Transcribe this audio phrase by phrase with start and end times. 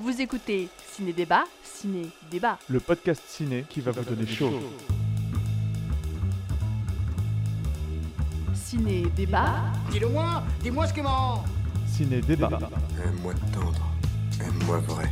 [0.00, 2.58] Vous écoutez Ciné Débat, Ciné Débat.
[2.68, 4.60] le podcast ciné qui va vous donner chaud.
[8.54, 9.56] Ciné Débat,
[9.90, 11.42] Dis-le-moi, dis-moi ce qui est marrant.
[11.86, 12.50] Ciné débat.
[13.04, 13.86] Aime-moi tendre,
[14.40, 15.10] aime-moi vrai.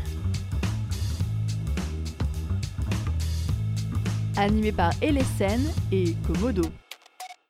[4.37, 6.63] animé par Elesen et Komodo.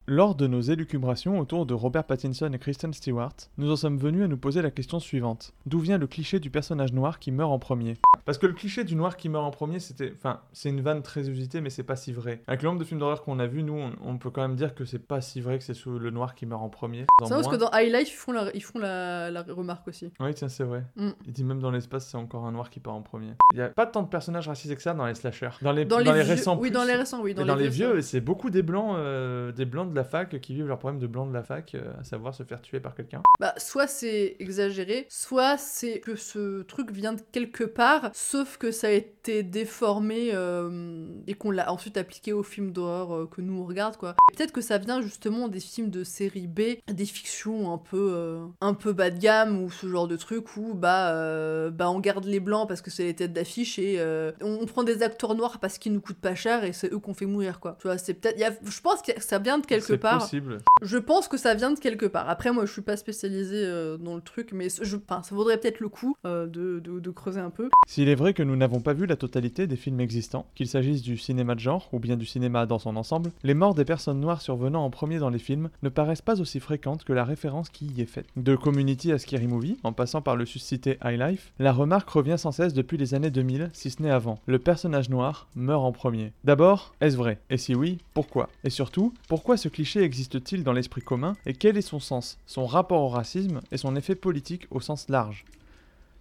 [0.09, 4.23] Lors de nos élucubrations autour de Robert Pattinson et Kristen Stewart, nous en sommes venus
[4.23, 5.53] à nous poser la question suivante.
[5.67, 7.95] D'où vient le cliché du personnage noir qui meurt en premier?
[8.25, 10.13] Parce que le cliché du noir qui meurt en premier, c'était...
[10.15, 12.41] Enfin, c'est une vanne très usitée, mais c'est pas si vrai.
[12.47, 14.55] Avec le nombre de films d'horreur qu'on a vus, nous, on, on peut quand même
[14.55, 17.07] dire que c'est pas si vrai que c'est le noir qui meurt en premier.
[17.25, 19.89] C'est vrai parce que dans High Life, ils font la, ils font la, la remarque
[19.89, 20.13] aussi.
[20.21, 20.85] Oui, tiens, c'est vrai.
[20.95, 21.11] Mm.
[21.27, 23.33] Il dit même dans l'espace, c'est encore un noir qui part en premier.
[23.53, 25.51] Il y a pas tant de personnages racisés que ça dans les slashers.
[25.63, 26.75] Dans les, Dans, dans les, les vieux- récents Oui, plus.
[26.75, 27.35] dans les récents, oui.
[27.35, 30.67] Dans, les vieux, c'est beaucoup des blancs, euh, des blancs de la fac qui vivent
[30.67, 33.23] leurs problèmes de blancs de la fac, euh, à savoir se faire tuer par quelqu'un.
[33.41, 38.71] Bah, soit c'est exagéré, soit c'est que ce truc vient de quelque part, sauf que
[38.71, 43.41] ça a été déformé euh, et qu'on l'a ensuite appliqué aux films d'horreur euh, que
[43.41, 44.15] nous on regarde, quoi.
[44.37, 48.75] Peut-être que ça vient justement des films de série B, des fictions un peu, un
[48.75, 52.39] peu bas de gamme ou ce genre de truc où bah, bah on garde les
[52.39, 53.99] blancs parce que c'est les têtes d'affiche et
[54.43, 57.15] on, prend des acteurs noirs parce qu'ils nous coûtent pas cher et c'est eux qu'on
[57.15, 57.79] fait mourir, quoi.
[57.81, 60.19] Tu vois, c'est peut-être, je pense que ça vient de quelque C'est part.
[60.21, 60.59] possible.
[60.83, 62.29] Je pense que ça vient de quelque part.
[62.29, 65.59] Après, moi, je suis pas spécialisée euh, dans le truc, mais je, enfin, ça vaudrait
[65.59, 67.69] peut-être le coup euh, de, de- de creuser un peu.
[67.87, 71.03] S'il est vrai que nous n'avons pas vu la totalité des films existants, qu'il s'agisse
[71.03, 74.21] du cinéma de genre ou bien du cinéma dans son ensemble, les morts des personnes
[74.21, 77.69] noires survenant en premier dans les films ne paraissent pas aussi fréquentes que la référence
[77.71, 78.27] qui y est faite.
[78.37, 82.37] De Community à Scary Movie, en passant par le suscité High Life, la remarque revient
[82.39, 84.39] sans cesse depuis les années 2000, si ce n'est avant.
[84.47, 86.33] Le personnage noir meurt en premier.
[86.45, 87.39] D'abord, est-ce vrai?
[87.51, 88.49] Et si oui, pourquoi?
[88.65, 92.65] Et surtout, pourquoi ce cliché existe-t-il dans l'esprit commun et quel est son sens, son
[92.65, 95.45] rapport au racisme et son effet politique au sens large?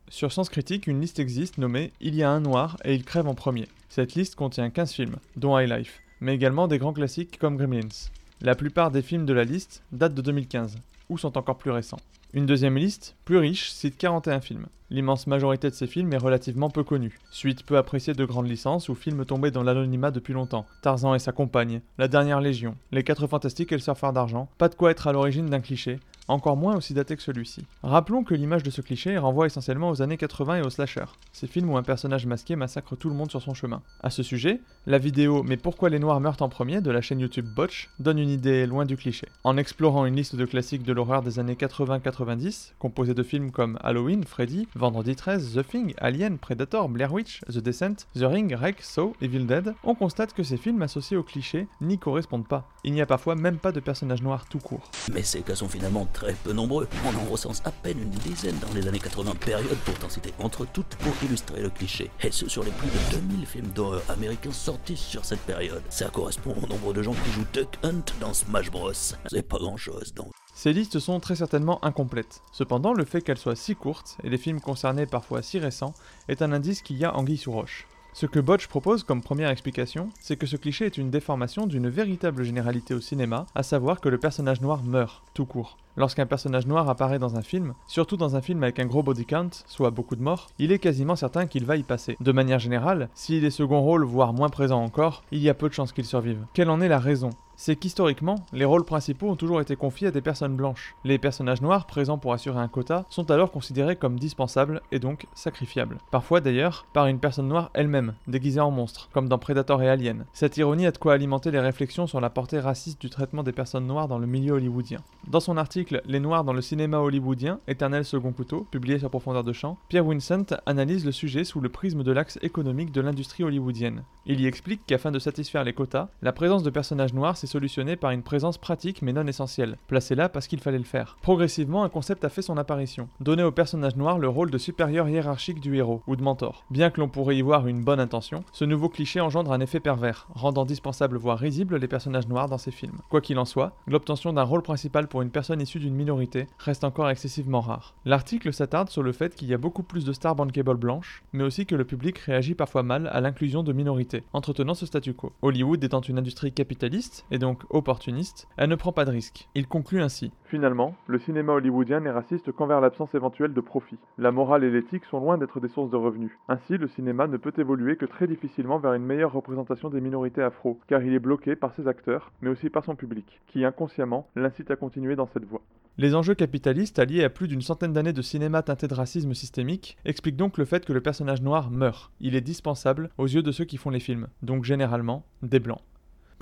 [0.10, 3.30] Sur Sens Critique, une liste existe nommée Il y a un noir et il crève
[3.30, 3.70] en premier.
[3.88, 8.10] Cette liste contient 15 films, dont High Life, mais également des grands classiques comme Gremlins.
[8.42, 10.76] La plupart des films de la liste datent de 2015,
[11.10, 12.00] ou sont encore plus récents.
[12.34, 14.68] Une deuxième liste, plus riche, cite 41 films.
[14.90, 17.18] L'immense majorité de ces films est relativement peu connue.
[17.32, 20.66] Suite peu appréciée de grandes licences ou films tombés dans l'anonymat depuis longtemps.
[20.82, 24.48] Tarzan et sa compagne, La Dernière Légion, Les Quatre Fantastiques et le Surfeur d'Argent.
[24.58, 27.66] Pas de quoi être à l'origine d'un cliché, encore moins aussi daté que celui-ci.
[27.84, 31.48] Rappelons que l'image de ce cliché renvoie essentiellement aux années 80 et aux slashers, ces
[31.48, 33.82] films où un personnage masqué massacre tout le monde sur son chemin.
[34.02, 37.20] À ce sujet, la vidéo Mais pourquoi les noirs meurent en premier de la chaîne
[37.20, 39.28] YouTube Botch donne une idée loin du cliché.
[39.44, 43.78] En explorant une liste de classiques de l'horreur des années 80-90, composée de films comme
[43.84, 48.82] Halloween, Freddy, Vendredi 13, The Thing, Alien, Predator, Blair Witch, The Descent, The Ring, Rec,
[48.82, 52.68] Saw, Evil Dead, on constate que ces films associés au cliché n'y correspondent pas.
[52.84, 54.92] Il n'y a parfois même pas de personnages noirs tout court.
[55.14, 56.88] Mais ces cas sont finalement très peu nombreux.
[57.06, 60.66] On en recense à peine une dizaine dans les années 80, période pourtant citée entre
[60.66, 62.10] toutes pour illustrer le cliché.
[62.24, 65.84] Et ce sur les plus de 2000 films d'horreur américains sortis sur cette période.
[65.90, 68.94] Ça correspond au nombre de gens qui jouent Duck Hunt dans Smash Bros.
[68.94, 70.32] C'est pas grand chose donc.
[70.54, 72.42] Ces listes sont très certainement incomplètes.
[72.54, 75.94] Cependant, le fait qu'elles soient si courtes, et les films concernés parfois si récents,
[76.30, 77.88] est un indice qu'il y a anguille sous roche.
[78.18, 81.90] Ce que Botch propose comme première explication, c'est que ce cliché est une déformation d'une
[81.90, 85.76] véritable généralité au cinéma, à savoir que le personnage noir meurt, tout court.
[85.98, 89.26] Lorsqu'un personnage noir apparaît dans un film, surtout dans un film avec un gros body
[89.26, 92.16] count, soit beaucoup de morts, il est quasiment certain qu'il va y passer.
[92.22, 95.68] De manière générale, s'il est second rôle, voire moins présent encore, il y a peu
[95.68, 96.46] de chances qu'il survive.
[96.54, 97.32] Quelle en est la raison?
[97.56, 100.96] C'est qu'historiquement, les rôles principaux ont toujours été confiés à des personnes blanches.
[101.04, 105.28] Les personnages noirs, présents pour assurer un quota, sont alors considérés comme dispensables et donc
[105.34, 105.98] sacrifiables.
[106.12, 110.26] Parfois d'ailleurs, par une personne noire elle-même, déguisée en monstre, comme dans Predator et Alien.
[110.34, 113.52] Cette ironie a de quoi alimenter les réflexions sur la portée raciste du traitement des
[113.52, 115.00] personnes noires dans le milieu hollywoodien.
[115.28, 119.44] Dans son article Les Noirs dans le cinéma hollywoodien, éternel second couteau, publié sur Profondeur
[119.44, 123.44] de Champ, Pierre Vincent analyse le sujet sous le prisme de l'axe économique de l'industrie
[123.44, 124.04] hollywoodienne.
[124.26, 127.96] Il y explique qu'afin de satisfaire les quotas, la présence de personnages noirs s'est solutionnée
[127.96, 131.18] par une présence pratique mais non essentielle, placée là parce qu'il fallait le faire.
[131.22, 135.08] Progressivement, un concept a fait son apparition, donner au personnage noir le rôle de supérieur
[135.08, 136.66] hiérarchique du héros, ou de mentor.
[136.70, 139.80] Bien que l'on pourrait y voir une bonne intention, ce nouveau cliché engendre un effet
[139.80, 143.00] pervers, rendant dispensable voire risible les personnages noirs dans ces films.
[143.10, 146.84] Quoi qu'il en soit, l'obtention d'un rôle principal pour une personne issue d'une minorité reste
[146.84, 147.96] encore excessivement rare.
[148.06, 151.44] L'article s'attarde sur le fait qu'il y a beaucoup plus de stars bankable blanches, mais
[151.44, 155.32] aussi que le public réagit parfois mal à l'inclusion de minorités, entretenant ce statu quo.
[155.42, 159.50] Hollywood étant une industrie capitaliste, et donc opportuniste, elle ne prend pas de risques.
[159.56, 160.32] Il conclut ainsi.
[160.46, 163.98] Finalement, le cinéma hollywoodien n'est raciste qu'envers l'absence éventuelle de profit.
[164.18, 166.32] La morale et l'éthique sont loin d'être des sources de revenus.
[166.48, 170.42] Ainsi, le cinéma ne peut évoluer que très difficilement vers une meilleure représentation des minorités
[170.42, 174.30] afro, car il est bloqué par ses acteurs, mais aussi par son public, qui inconsciemment
[174.36, 175.62] l'incite à continuer dans cette voie.
[175.98, 179.98] Les enjeux capitalistes alliés à plus d'une centaine d'années de cinéma teinté de racisme systémique
[180.04, 182.12] expliquent donc le fait que le personnage noir meurt.
[182.20, 185.82] Il est dispensable aux yeux de ceux qui font les films, donc généralement des blancs.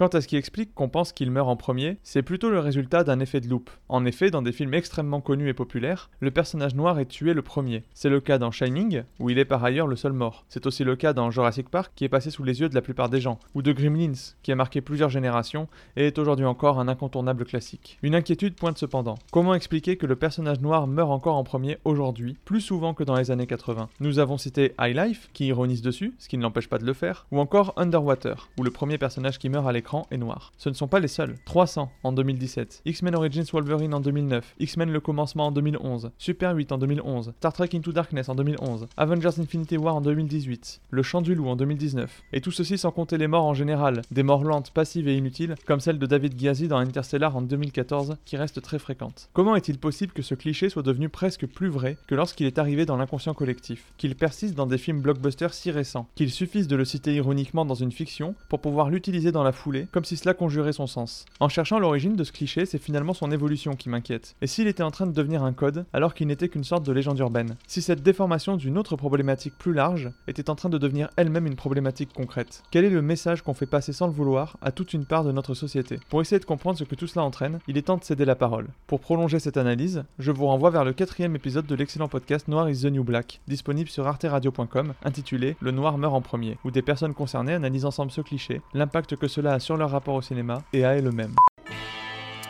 [0.04, 3.06] Quant à ce qui explique qu'on pense qu'il meurt en premier, c'est plutôt le résultat
[3.06, 3.70] d'un effet de loupe.
[3.88, 7.42] En effet, dans des films extrêmement connus et populaires, le personnage noir est tué le
[7.42, 7.84] premier.
[7.94, 10.44] C'est le cas dans Shining, où il est par ailleurs le seul mort.
[10.50, 12.82] C'est aussi le cas dans Jurassic Park, qui est passé sous les yeux de la
[12.82, 16.82] plupart des gens, ou de Gremlins, qui a marqué plusieurs générations et est aujourd'hui encore
[16.82, 17.98] un incontournable classique.
[18.04, 19.18] Une inquiétude pointe cependant.
[19.32, 23.16] Comment expliquer que le personnage noir meurt encore en premier aujourd'hui, plus souvent que dans
[23.16, 26.68] les années 80 Nous avons cité High Life, qui ironise dessus, ce qui ne l'empêche
[26.68, 29.93] pas de le faire, ou encore Underwater, où le premier personnage qui meurt à l'écran
[30.12, 30.52] est noir.
[30.58, 31.36] Ce ne sont pas les seuls.
[31.46, 36.72] 300 en 2017, X-Men Origins Wolverine en 2009, X-Men Le Commencement en 2011, Super 8
[36.72, 41.22] en 2011, Star Trek Into Darkness en 2011, Avengers Infinity War en 2018, Le Chant
[41.22, 42.24] du Loup en 2019.
[42.34, 45.56] Et tout ceci sans compter les morts en général, des morts lentes, passives et inutiles,
[45.66, 49.30] comme celle de David Ghiazi dans Interstellar en 2014, qui reste très fréquente.
[49.34, 52.86] Comment est-il possible que ce cliché soit devenu presque plus vrai que lorsqu'il est arrivé
[52.86, 56.86] dans l'inconscient collectif, qu'il persiste dans des films blockbusters si récents, qu'il suffise de le
[56.86, 60.74] citer ironiquement dans une fiction pour pouvoir l'utiliser dans la foulée comme si cela conjurait
[60.74, 61.26] son sens.
[61.40, 64.36] En cherchant l'origine de ce cliché, c'est finalement son évolution qui m'inquiète.
[64.42, 66.92] Et s'il était en train de devenir un code, alors qu'il n'était qu'une sorte de
[66.92, 71.10] légende urbaine Si cette déformation d'une autre problématique plus large était en train de devenir
[71.18, 74.72] elle-même une problématique concrète Quel est le message qu'on fait passer sans le vouloir à
[74.72, 76.00] toute une part de notre société?
[76.10, 78.36] Pour essayer de comprendre ce que tout cela entraîne, il est temps de céder la
[78.36, 78.68] parole.
[78.88, 82.70] Pour prolonger cette analyse, je vous renvoie vers le quatrième épisode de l'excellent podcast Noir
[82.70, 86.82] is the New Black, disponible sur arteradio.com, intitulé Le noir meurt en premier, où des
[86.82, 90.62] personnes concernées analysent ensemble ce cliché, l'impact que cela a sur leur rapport au cinéma
[90.74, 91.36] et à elle-même.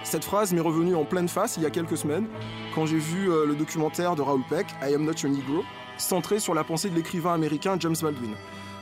[0.04, 2.28] Cette phrase m'est revenue en pleine face il y a quelques semaines
[2.76, 5.64] quand j'ai vu euh, le documentaire de Raoul Peck, I Am Not Your Negro,
[5.98, 8.34] centré sur la pensée de l'écrivain américain James Baldwin.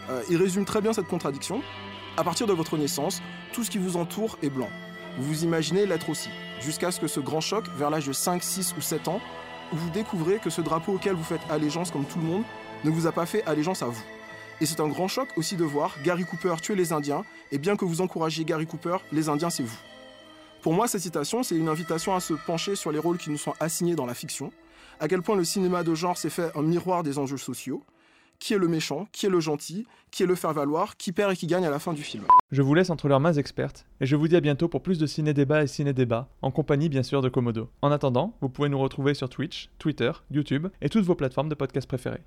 [0.09, 1.61] Euh, il résume très bien cette contradiction.
[2.17, 3.21] À partir de votre naissance,
[3.53, 4.69] tout ce qui vous entoure est blanc.
[5.17, 6.29] Vous vous imaginez l'être aussi,
[6.61, 9.21] jusqu'à ce que ce grand choc, vers l'âge de 5, 6 ou 7 ans,
[9.71, 12.43] vous découvrez que ce drapeau auquel vous faites allégeance comme tout le monde
[12.83, 14.03] ne vous a pas fait allégeance à vous.
[14.61, 17.75] Et c'est un grand choc aussi de voir Gary Cooper tuer les Indiens, et bien
[17.75, 19.79] que vous encouragiez Gary Cooper, les Indiens c'est vous.
[20.61, 23.39] Pour moi, cette citation, c'est une invitation à se pencher sur les rôles qui nous
[23.39, 24.51] sont assignés dans la fiction,
[24.99, 27.83] à quel point le cinéma de genre s'est fait un miroir des enjeux sociaux,
[28.37, 31.35] qui est le méchant, qui est le gentil, qui est le faire-valoir, qui perd et
[31.35, 32.25] qui gagne à la fin du film.
[32.51, 34.99] Je vous laisse entre leurs mains expertes, et je vous dis à bientôt pour plus
[34.99, 37.67] de ciné-débat et ciné-débat, en compagnie bien sûr de Komodo.
[37.81, 41.55] En attendant, vous pouvez nous retrouver sur Twitch, Twitter, YouTube et toutes vos plateformes de
[41.55, 42.21] podcast préférées.